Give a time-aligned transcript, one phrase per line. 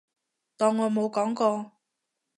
[0.57, 1.73] 當我冇講過